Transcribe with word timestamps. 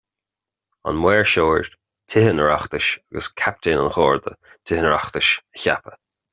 An 0.91 0.95
Maoirseoir, 1.01 1.67
Tithe 2.09 2.31
an 2.31 2.41
Oireachtais, 2.45 2.87
agus 3.11 3.31
Captaen 3.43 3.83
an 3.85 3.93
Gharda, 3.99 4.35
Tithe 4.65 4.79
an 4.83 4.91
Oireachtais, 4.93 5.31
a 5.55 5.59
cheapadh. 5.65 5.99